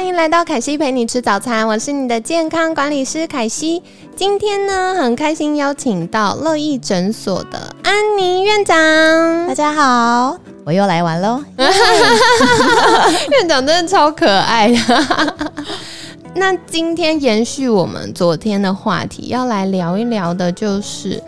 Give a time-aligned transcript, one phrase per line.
[0.00, 3.82] 欢迎来到凯西陪你吃早餐，我是你的健康管理师凯西。
[4.16, 8.78] 今天呢，很开心邀请到乐意诊所的安妮院长。
[9.46, 11.44] 大家好，我又来玩喽。
[13.30, 15.44] 院长真的超可爱的。
[16.34, 21.22] 那今天延续我们昨天的话题，要来聊一聊的就是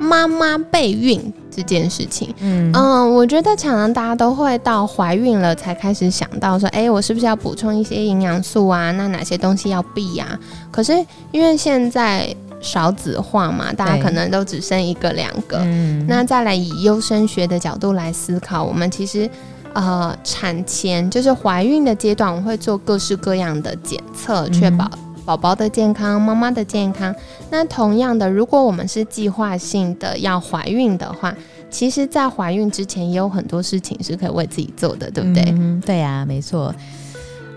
[0.00, 1.32] 妈妈备孕
[1.62, 2.34] 这件事情。
[2.40, 8.92] 嗯嗯，我觉得常常大家都会到怀孕了才开始想到说，哎，我是不是要补充一些营养素啊？
[8.92, 10.38] 那哪些东西要避呀？
[10.70, 10.92] 可是
[11.32, 15.58] 因为现在少子化嘛，大家可能都只生一个两个。
[15.64, 19.28] 嗯，那再来以优生学的角度来思考，我们其实。
[19.78, 24.90] 呃，产前就是怀孕的阶段，我们会做各式各样的检测，确保
[25.26, 27.14] 宝宝的健康、妈妈的健康。
[27.50, 31.34] 那同样的，如果我们是计划性的要怀孕的话，
[31.68, 35.42] 其实，在怀孕之前也有很多事情是可以为自己做的，对不对？
[35.48, 36.72] 嗯，对啊，没错。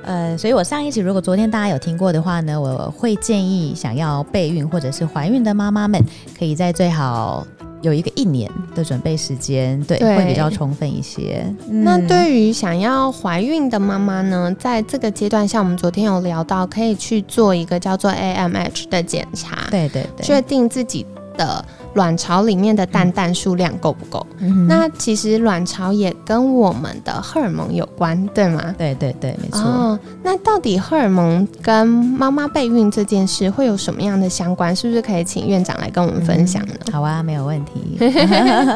[0.03, 6.03] 呃，所以我上一期如果昨天大家有听过的话呢，我会建议想要备孕或者是怀孕的妈妈们，
[6.37, 7.45] 可以在最好。
[7.81, 11.45] 有一个一年的准备时间，对，会比较充分一些。
[11.67, 21.05] 那对于想要怀孕的妈妈呢，在这个阶段，像我们昨天有聊到，可以去做一个叫做 AMH 的检查，对对对，确定自己
[21.37, 21.63] 的。
[21.93, 24.25] 卵巢里面的蛋蛋数量够不够？
[24.67, 28.73] 那其实卵巢也跟我们的荷尔蒙有关，对吗？
[28.77, 29.61] 对对对，没错。
[29.61, 34.75] 哦，那到底荷尔蒙跟妈妈备孕这件事会有什么样的相关？
[34.75, 36.73] 是不是可以请院长来跟我们分享呢？
[36.91, 37.97] 好啊，没有问题。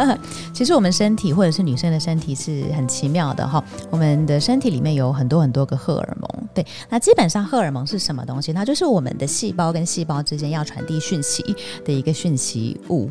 [0.53, 6.29] 其实我们身体或者是女生的身体是很奇妙的哈，我们的身体里面有很多很多个荷尔蒙。
[6.53, 8.53] 对，那基本上荷尔蒙是什么东西？
[8.53, 11.43] 它就是我们的细胞跟细胞之间要传递讯息
[11.83, 13.09] 的一个讯息物。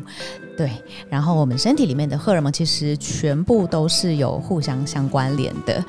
[0.55, 0.71] 对，
[1.09, 5.83] 然后我们身体里面的荷尔蒙其实全部都是有互相相关联的。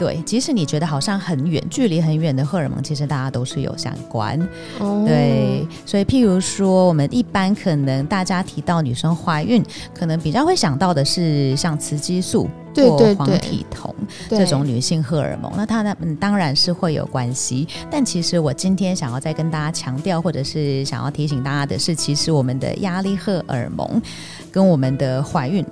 [0.00, 4.40] 对，即使你觉得好像很远，距离很远的荷尔蒙，其实大家都是有相关。
[5.04, 9.62] 对，所以譬如说，我们一般可能大家提到女生怀孕，
[9.92, 13.94] 可能比较会想到的是像雌激素或黄体酮
[14.30, 15.52] 这种女性荷尔蒙。
[15.54, 17.68] 那它呢，嗯，当然是会有关系。
[17.90, 24.00] 但其实我今天想要再跟大家强调，或者是想要提醒大家的是，其实我们的压力荷尔蒙
[24.50, 25.62] 跟我们的怀孕。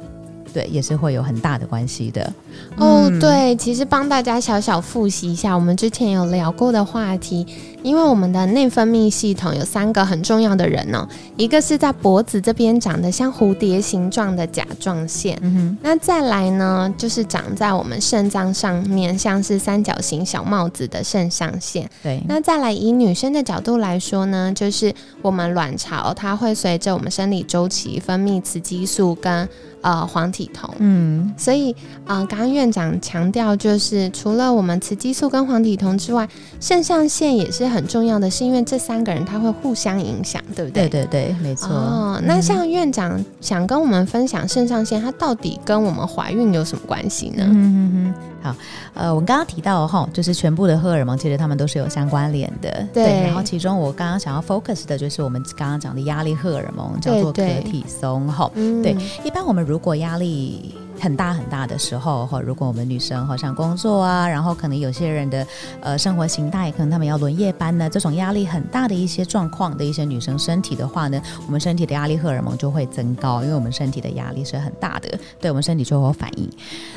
[0.59, 2.33] 对，也是会有很大的关系的。
[2.77, 7.47] 哦，对，其实帮大家小小复习一下，我们之前有聊过的话题。
[7.85, 21.89] 因为我们的内分泌系统有三个很重要的人哦，一个是在脖子这边长得像蝴蝶形状的甲状腺，嗯，那再来呢，就是长在我们肾脏上面，像是三角形小帽子的肾上腺。
[22.03, 24.93] 对，那再来以女生的角度来说呢，就是
[25.23, 29.49] 我们卵巢，它会随着我们生理周期分泌雌激素跟
[29.83, 30.69] 呃黄体酮。
[30.79, 31.73] 嗯，所以
[32.05, 36.29] 啊，刚刚院长强调，就是除了我们雌激素跟黄体酮之外，
[36.59, 37.69] 肾上腺也是。
[37.69, 40.89] 很重要的是，因为这三个人他会互相影响，对不对？
[40.89, 41.69] 对对对，没错。
[41.69, 47.45] 哦，那像院长想跟我们分享肾上腺，它到底跟我们怀孕有什么关系呢？
[47.47, 48.15] 嗯嗯嗯。
[48.41, 48.55] 好，
[48.95, 52.87] 呃，我们刚刚提到哈，就是全部的荷尔蒙其实它们都是有相关联的。
[52.95, 53.23] 对。
[53.25, 58.51] 然后其中我刚刚想要 focus 的就是我们刚刚讲的压力荷尔蒙，叫做可体松哈。
[58.55, 58.97] 对。
[59.25, 65.47] 一般我们如果压力力很大很大的时候，或如果我们女生好像工作啊，然后可能有些人的
[65.81, 76.51] 呃生活形态，可能他们要轮夜班呢，这种压力很大的一些状况的一些女生身体的话呢，我们身体的压力荷尔蒙就会增高，因为我们身体的压力是很大的，对我们身体就会有反应。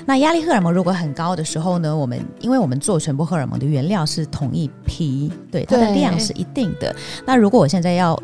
[0.06, 6.94] 那压力荷尔蒙如果很高的时候呢，我们因为我们做全部荷尔蒙的原料是同一批，对它的量是一定的。
[7.26, 8.20] 那如果我现在要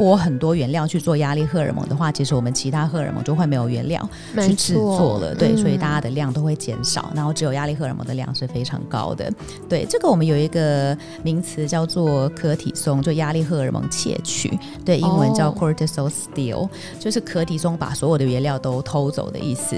[0.00, 9.30] 拨很多原料去做压力荷尔蒙的话，其实我们其他荷尔蒙就会没有原料去制作了，对，所以大家的量都会减少，然后只有压力荷尔蒙的量是非常高的。
[9.68, 16.66] 对，这个我们有一个名词叫做可体松，就压力荷尔蒙窃取，对，英文叫 cortisol steal，
[16.98, 19.76] 就是可体松把所有的原料都偷走的意思。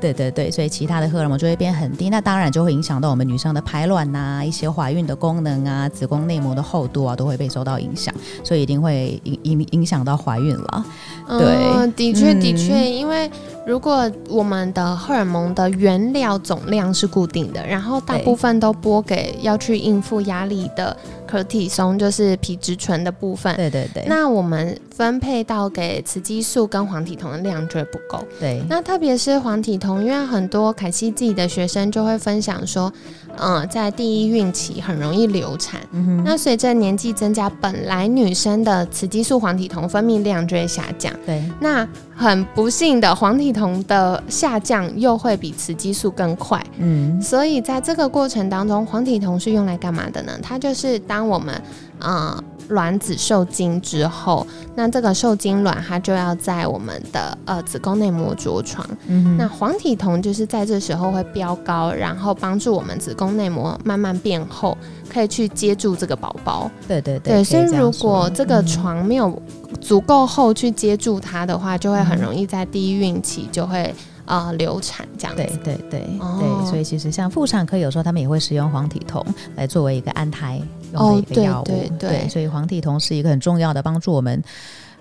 [0.00, 8.14] 对对对，所以其他的荷尔蒙就会变很低，那当然就会影响到我们女生的排卵呐，一些怀孕的功能啊，子宫内膜的厚度啊，都会被受到影响，
[8.44, 9.76] 所以一定会影影。
[9.76, 10.84] 影响到怀孕了，
[11.28, 13.30] 对，的确的确，因为
[13.66, 23.54] 如果我们的荷尔蒙的原料总量是固定的，然后大部分都拨给要去应付压力的可体松，就是皮质醇的部分。
[23.56, 24.04] 对对对。
[24.06, 28.22] 那我们分配到给雌激素跟黄体酮的量就会不够。
[28.40, 28.62] 对。
[28.68, 32.92] 那特别是黄体酮，因为很多凯西自己的学生就会分享说，
[33.38, 35.80] 嗯，在第一孕期很容易流产。
[35.92, 41.12] 嗯那随着年纪增加，本来女生的雌激素、黄体酮分泌量就会下降。
[41.24, 41.42] 对。
[41.60, 46.64] 那很不幸的，黄体酮的下降又会比雌激素更快。
[46.78, 47.20] 嗯。
[47.22, 50.32] 所以在这个过程当中，黄体酮是用来干嘛的呢？
[50.42, 51.62] 它就是当我们，
[52.00, 52.42] 呃。
[52.68, 58.84] 卵子受精之后，那这个受精卵它就要在我们的呃子宫内膜着床。
[59.06, 64.76] 嗯，那黄体酮就是在这时候会飙高，然后帮助我们子宫内膜慢慢变厚，
[65.08, 66.68] 可以去接住这个宝宝。
[66.88, 67.44] 对对对。
[67.44, 69.40] 所以如果这个床没有
[69.80, 73.94] 足够厚去接住它的话，就会很容易在第一孕期就会。
[74.26, 79.24] 啊，流产这样子，对对对对，所以其实像妇产科有时候他们也会使用黄体酮
[79.54, 80.60] 来作为一个安胎
[80.92, 84.42] 用的一个药物，对，所以黄体酮是一个很重要的帮助我们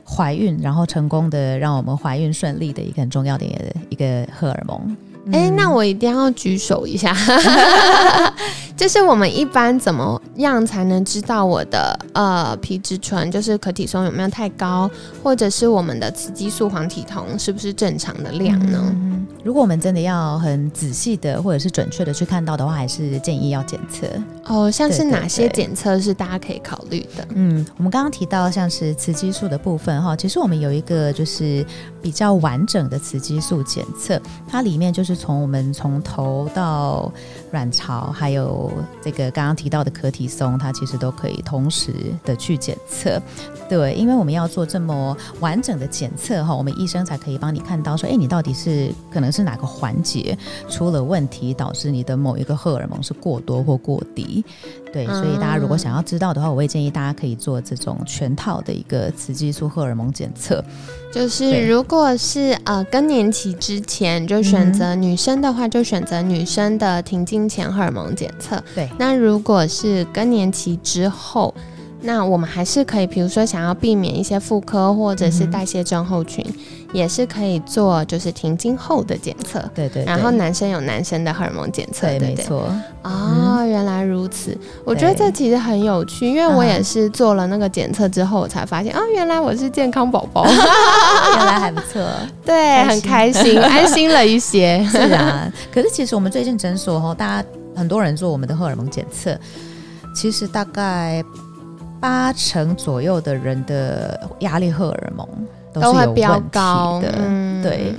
[0.08, 3.46] 怀孕，然后成功的让我们怀孕顺利的一个很重要的
[3.90, 4.96] 一个荷尔蒙。
[5.32, 7.16] 哎，那我一定要举手一下，
[8.78, 14.90] 就是我们一般怎么样才能知道我的呃皮质醇，就是可体松有没有太高，
[15.24, 18.96] 或者是我们的雌激素、黄体酮是不是正常的量呢？
[19.44, 24.08] 如果我们真的要很仔细的或者是准确的去看到的话，还是建议要检测
[24.46, 24.70] 哦。
[24.70, 27.28] 像是哪些检测是大家可以考虑的？
[27.36, 31.64] 嗯，我们刚刚提到像是雌激素的部分哈，其实我们有一个就是
[32.02, 37.12] 比较完整的雌激素检测，它里面就是从我们从头到
[37.52, 38.72] 卵巢，还有
[39.02, 43.22] 这个刚刚提到的可体松，它其实都可以同时的去检测。
[43.68, 50.38] 对，因为我们要做这么完整的检测哈，我们医生才可以帮你看到说，哎，你到底是可能是哪个环节
[50.70, 54.44] 出了问题，导致你的某一个荷尔蒙是过多或过低。
[54.96, 60.64] 对，所以大家如果想要知道的话，我会建议大家可以做这种全套的一个雌激素荷尔蒙检测。
[61.12, 68.64] 就是如果是呃更年期之前，就选择女生的话，就选择女生的停经前荷尔蒙检测。
[68.74, 71.54] 对，那如果是更年期之后。
[72.02, 76.46] 那我们还是可以，比如说想要避免一些妇科或者是代谢症候群，
[76.94, 79.64] 也是可以做就是停经后的检测。
[79.74, 80.06] 对对。
[80.06, 82.72] 然后男生有男生的荷尔蒙检测，对没错。
[83.02, 84.56] 哦，原来如此。
[84.84, 92.06] 我觉得这其实很有趣，因为我也是做了那个检测之后，我才发现啊，原来我是健康宝宝， 原来还不错。
[92.46, 94.86] 对，很开心， 安心了一些。
[94.92, 95.52] 是啊。
[95.74, 99.36] 可是其实我们最近诊所哈，大家很多人做我们的荷尔蒙检测，
[100.14, 101.24] 其实大概。
[102.06, 105.28] 八成左右的人的压力荷尔蒙
[105.74, 107.12] 都是有问题的，
[107.64, 107.96] 对。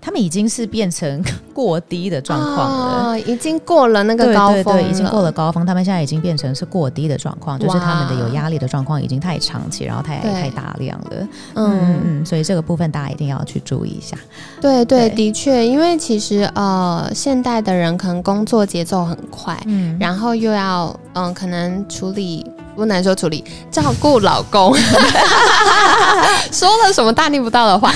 [0.00, 5.64] 他们已经是变成过低的状况了，已经过了那个高峰，对对，已经过了高峰。
[5.64, 11.28] 他们现在已经变成是过低的状况，就是他们的有压力的状况已经太长期，然后太太大量了。
[11.54, 14.16] 嗯嗯，所以这个部分大家一定要去注意一下。
[14.60, 22.44] 对对，的确，因为其实呃，现代的人可能工作节奏很快，嗯，然后又要嗯，可能处理。
[22.74, 24.74] 不能说处理照顾老公，
[26.50, 27.92] 说了什么大逆不道的话，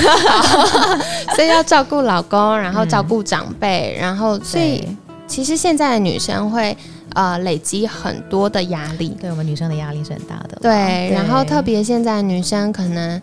[1.35, 4.87] 所以要照顾老公，然后照顾长辈，然后所以
[5.27, 6.77] 其实现在的女生会
[7.15, 13.21] 呃累积很多的压力，对我们女生的压力是很大的，对，然后特别现在女生可能。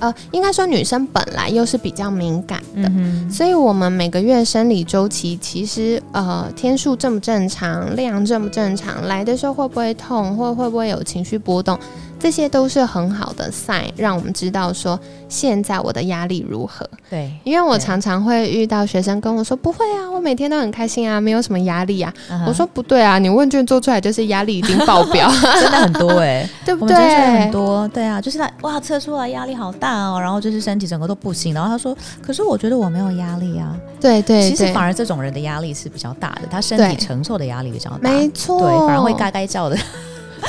[0.00, 2.90] 呃，应该说女生本来又是比较敏感的，
[3.30, 11.78] 所以我们每个月生理周期其实呃天数正不正常，量正不正常，来的时候会不会痛，或会不会有情绪波动。
[12.18, 14.98] 这些都是很好的 sign，让我们知道说
[15.28, 16.88] 现在我的压力如何。
[17.08, 22.12] 对，因为我常常会遇到学生跟我说：“不会啊，我每天都很开心啊，没有什么压力啊。”
[22.46, 26.96] 我说：“不对啊，你问卷做出来就是压力已经爆表， 真的很多哎， 对不对？
[26.96, 31.54] 很多，对啊，就是他哇测出来压力好大哦，然后就是身体整个都不行。
[31.54, 39.76] 然后他说：“可是我觉得我没有压力啊。”对对，其实反而这种人的压力是比较大的，他身体承受的压力比较大，没错，对，反而会嘎嘎叫的。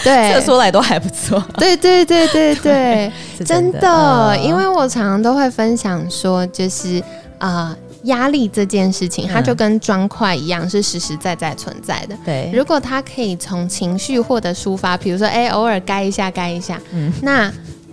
[0.03, 1.43] 对，测出来都还不错。
[1.57, 3.11] 对对对对 对，
[3.45, 7.01] 真的，因为我常常都会分享说，就是
[7.37, 12.15] 啊，压力这件事情，它就跟砖块一样，是实实在在存在的。
[12.25, 17.51] 对，如果它可以从情绪获得抒发，比如说，哎，偶尔该一下，该一下，嗯，那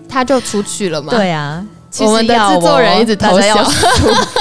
[0.09, 1.13] 它就出去了嘛。
[1.13, 1.65] 对啊。
[2.01, 3.65] 我们的制作人一直偷笑，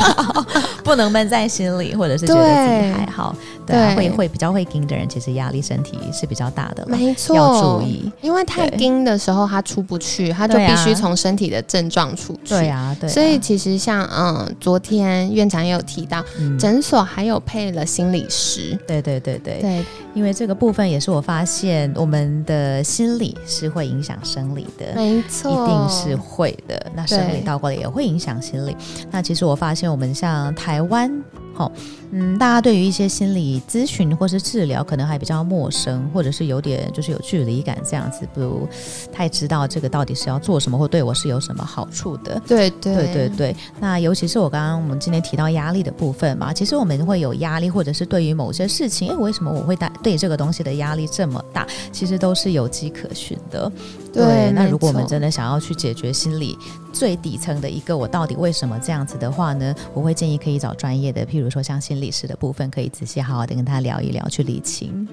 [0.84, 3.36] 不能闷在心里，或者是觉得自己还好。
[3.66, 8.12] 对，会会比较会盯的人，其实压力身体是比较大的，没错，要注意。
[8.22, 12.50] 因为太盯的时候，他出不去，他就必须从身体的症状出去。
[12.50, 13.10] 对啊，对。
[13.10, 16.24] 所以其实像嗯，昨天院长也有提到，
[16.60, 18.78] 诊所还有配了心理师。
[18.88, 19.84] 对对对对对，
[20.14, 26.86] 因为这个部分也是我发现，我们的心理是会影响生理的，没错，一定是会的。
[26.96, 28.76] 那生理倒过来也会影响心理。
[29.12, 31.12] 那其实我发现，我们像台湾。
[31.58, 31.72] 好，
[32.12, 38.68] 嗯，大家对于一些心理咨询或是治疗，可能还比较陌生，或者是有点就是有距离感这样子，不
[39.10, 42.42] 太知道这个到底是要做什么，或对我是有什么好处的。
[42.46, 43.56] 对对对对对。
[43.80, 51.66] 那尤其是我刚刚我们今天提到压力的部分嘛，其实我们会有压力，或者是对于某些事情，哎，为什么我会带对这个东西的压力这么大？
[51.90, 53.72] 其实都是有迹可循的。
[54.16, 56.58] 对，那如果我们真的想要去解决心理
[56.94, 59.76] 最底层的一个我到底为什么这样子的话呢？
[59.94, 65.08] 我会建议可以找专业的，譬如说像心理师的部分，可以仔细好好的跟他聊一聊，去理清。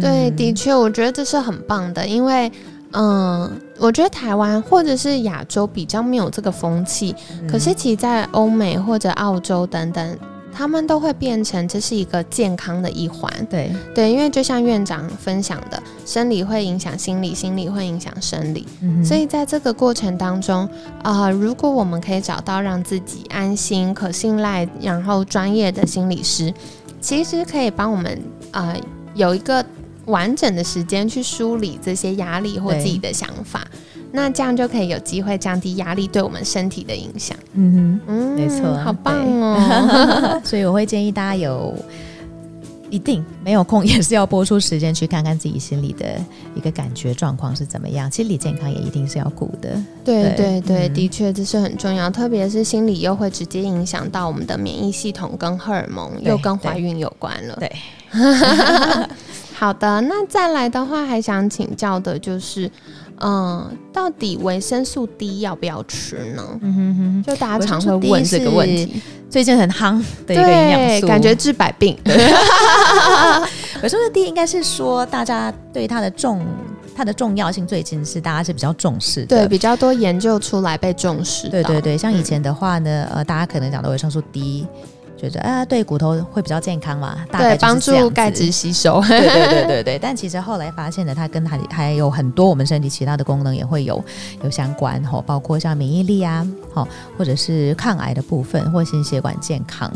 [0.00, 2.50] 对，的确，我觉得这是很棒的，因为
[2.92, 7.14] 嗯，我觉得台湾或者是亚洲比较没有这个风气，
[7.48, 10.18] 可是其在欧美或者澳洲等等。
[10.58, 13.70] 他们都会变成这是一个健康的一环，对。
[13.94, 18.66] 对，因为就像院长分享的，生理会影响心理，心理会影响生理，
[19.04, 20.68] 所以在这个过程当中，
[21.04, 26.52] 啊，如果我们可以找到让自己安心、可信赖，然后专业的心理师，
[27.00, 28.74] 其实可以帮我们啊
[29.14, 29.64] 有一个
[30.08, 33.66] 完整的时间去梳理这些压力或自己的想法。
[34.10, 37.36] 那这样就可以有机会降低压力对我们身体的影响。
[37.52, 40.40] 嗯哼，嗯，没错，好棒哦！
[40.44, 41.76] 所以我会建议大家有
[42.88, 46.18] 一定没有空也是要播出时间去看看自己心里的
[46.54, 48.10] 一个感觉状况是怎么样。
[48.10, 49.78] 心理健康也一定是要顾的。
[50.02, 57.58] 对对对，的确这是很重要，特别是心理又会直接影响到我们的免疫系统跟荷尔蒙，又跟怀孕有关了。
[57.60, 57.70] 对，
[59.58, 62.70] 好的，那再来的话，还想请教的就是。
[63.20, 66.58] 嗯，到底维生素 D 要不要吃呢？
[66.60, 69.02] 嗯哼哼，就大家常会问这个问题。
[69.28, 71.98] 最近很夯的一个营养素，感觉治百病。
[73.82, 76.46] 维生素 D 应该是说，大家对它的重
[76.94, 81.48] 它的重要性，最近是大家是比较重视的，对，比较多研究出来被重视。
[81.48, 84.64] 对对对，像以前的话呢，呃，大家可能讲的维生素 D。
[85.18, 87.18] 觉得啊，对骨头会比较健康嘛？
[87.30, 89.00] 大概，帮助钙质吸收。
[89.08, 89.98] 对对对对对。
[89.98, 94.02] 但其实后来发现呢，它跟它还有很多我们身体其他的功能也会有
[94.44, 96.86] 有相关哈，包括像免疫力啊，好，
[97.18, 99.92] 或者是抗癌的部分，或心血管健康，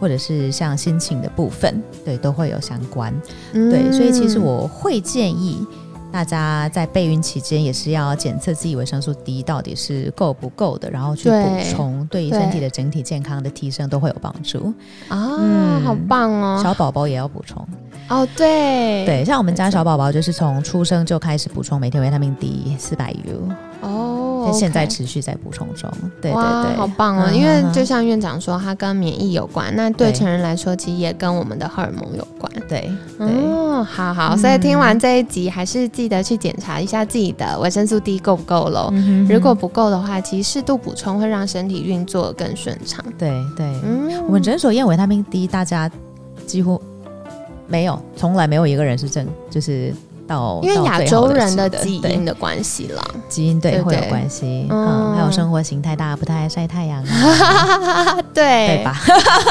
[0.00, 3.14] 或者是像心情的部分，对，都会有相关。
[3.52, 5.64] 对，所以其实我会建议。
[6.12, 11.36] 大家在备孕期间也是要检测自己维生素 D 到底是够不够的，然后去补
[11.70, 14.74] 充，对于身体的整体健康的提升都会有帮助
[15.08, 15.80] 啊！
[15.84, 16.60] 好棒哦！
[16.62, 17.66] 小宝宝也要补充
[18.08, 23.48] 哦，对对，像我们家小宝宝就是从出生就开始补充每天维他命 D 四百 U
[23.82, 24.09] 哦。
[24.52, 27.30] 现在持续在补充中，对对对，好棒哦！
[27.32, 32.50] 因为就像院长说，它跟免疫有关，那对成人来说，其实也跟我们的荷尔蒙有关。
[32.68, 38.92] 对，哦，好好，所以听完这一集，还是记得去检查一下自己的维生素 D 够不够喽。
[39.28, 43.04] 如果不够的话，其实适度补充会让身体运作更顺畅。
[43.18, 45.90] 对对，嗯，我们诊所验维他命 D，大家
[46.46, 46.80] 几乎
[47.66, 49.94] 没有，从来没有一个人是正，就是。
[50.62, 57.02] 因为亚洲人的基因的关系了，基因对会有关系，嗯，还有生活形态，大家不太爱晒太阳，
[58.34, 58.50] 对。
[58.70, 58.96] 对吧？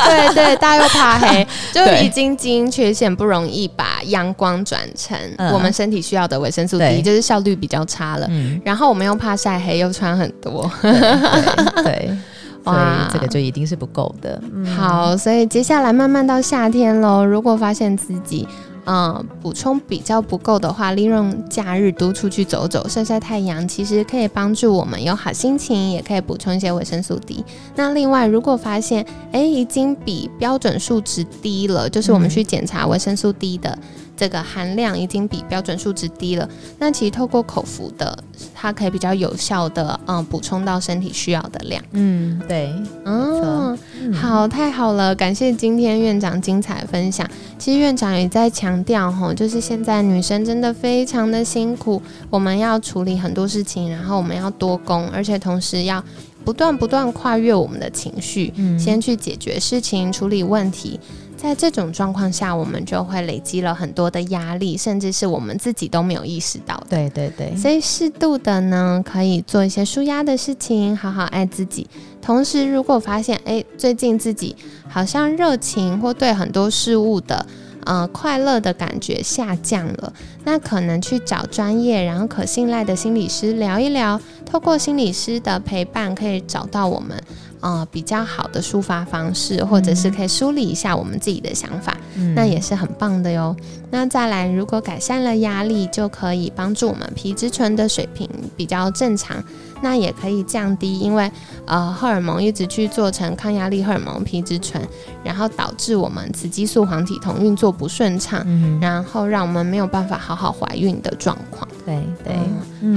[0.06, 5.18] 对对，大家又怕黑， 就已经基因缺陷不容易把阳光转成
[5.54, 8.30] 我们身体需要的维生素 D，就是效率比较差了。
[8.64, 12.18] 然后我们又怕晒黑，又穿很多，对，
[12.64, 14.42] 所以这个就一定是不够的。
[14.78, 18.48] 好，所以接下来慢慢到夏天喽，如果发现自己。
[18.86, 27.44] 嗯，补充比较不够的话，利用假日多出去走走、晒晒太阳，其实可以帮助我们有好心情，也可以补充一些维生素 D。
[27.76, 33.78] 那另外，如果发现哎已经比标准数值低了，就是我们去检查维生素 D 的。
[34.20, 38.22] 这个含量已经比标准数值低了，那其实透过口服的，
[38.54, 41.82] 它可以比较有效的嗯补充到身体需要的量。
[41.94, 42.70] 嗯，对，
[43.06, 43.78] 嗯，
[44.14, 47.26] 好，太好了，感谢今天院长精彩分享。
[47.58, 56.04] 其实院长也在强调吼，就是现在女生真的非常的辛苦，我们要处理很多事情，然后我们要多工，而且同时要
[56.44, 61.00] 不断不断跨越我们的情绪，先去解决事情，处理问题。
[61.42, 66.88] 在这种状况下，我们就会累积了很多的压力，甚至是我们自己都没有意识到的。
[66.90, 71.88] 对对对，所以适度的呢，可以做一些舒压的事情，好好爱自己。
[72.22, 74.54] 同时，如果发现哎，最近自己
[74.90, 77.46] 好像热情或对很多事物的
[77.86, 87.18] 呃快乐的感觉下降了，那可能去找专业然后可信赖的心理师聊一聊，透过心理师的陪伴，可以找到我们。
[87.62, 91.96] 呃，比较好的抒发方式，或者是可以梳理一下我们自己的想法，
[92.34, 93.56] 那也是很棒的哟。
[93.92, 99.44] 那再来，如果改善了压力，就可以帮助我们皮质醇的水平比较正常，
[99.82, 101.30] 那也可以降低，因为
[101.66, 104.82] 呃荷尔蒙一直去做成抗压力荷尔蒙皮质醇，
[105.24, 108.46] 然后导致我们雌激素黄体酮运作不顺畅，
[108.80, 111.68] 然后让我们没有办法好好怀孕的状况。
[111.86, 112.36] 对对，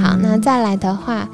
[0.00, 1.28] 好，那再来的话。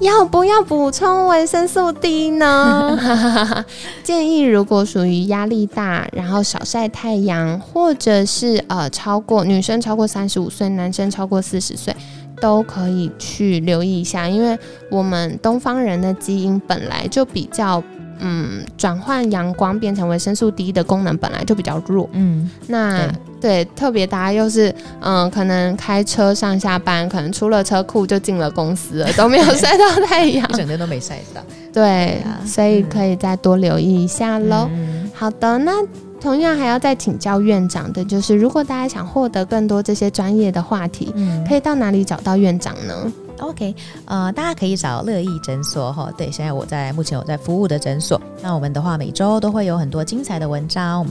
[0.00, 2.98] 要不要补充维生素 D 呢？
[4.02, 11.94] 建议如果属于压力大，然后少晒太阳，或者是呃超过女生超过三十五岁，男生超过四十岁，
[12.40, 14.58] 都可以去留意一下，因为
[14.90, 17.82] 我们东方人的基因本来就比较。
[18.22, 22.06] 嗯，转换阳光变成维生素 D 的功能本来就比较弱。
[22.12, 31.40] 嗯，那对，特别大家又是嗯，可能开车上下班，可能出了车库就进了公司了，都没有晒到太阳， 一整天都没晒到。
[31.72, 34.68] 对，所以可以再多留意一下喽。
[35.14, 35.72] 好的，那
[36.20, 41.14] 同样还要再请教院长的，就是如果大家想获得更多这些专业的话题，
[41.48, 46.10] 可以到哪里找到院长呢？OK，呃，大家可以找乐意诊所哈。
[46.16, 48.20] 对，现在我在目前我在服务的诊所。
[48.42, 51.04] 那我们的话，每周都会有很多精彩的文章，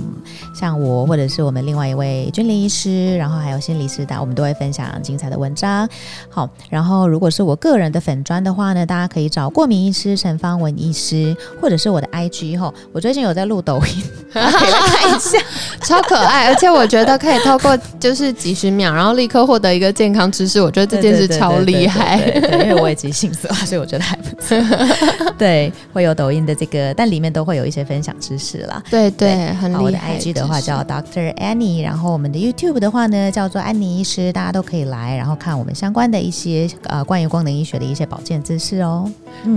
[0.55, 5.87] 像我或者是我们另外一位君临医师，然后还有心理师的，我们都会分享精彩的文章。
[6.29, 12.73] 好，然后如果是我个人的粉砖的话呢，大家可以找过敏医师陈方文医师，或者是我的 IG 哈。
[12.91, 15.37] 我最近有在录抖音，可以来看一下，
[15.85, 22.18] 超可爱，而且我觉得可以透过就是几十秒，然后立刻获得一个健康知识，我觉得这件事超厉害。
[22.19, 24.57] 对，因为我也急性子啊，所以我觉得还不错。
[25.37, 28.81] 对，会有抖音的这个，但里面都会有一些分享知识啦。
[28.89, 29.81] 对对，很厉害。
[29.81, 39.09] 我的 IG 的话叫 Doctor Annie，然后我们的 YouTube 的话呢叫做安妮医师，大家都可以来，然后看我们相关的一些呃关于功能医学的一些保健知识哦。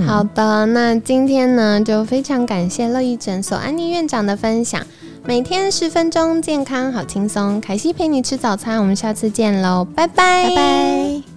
[0.07, 4.81] 好的，那今天呢就非常感谢乐意诊所安妮院长的分享，
[5.25, 7.61] 每天十分钟，健康好轻松。
[7.61, 11.32] 凯西陪你吃早餐，我们下次见喽，拜拜拜拜。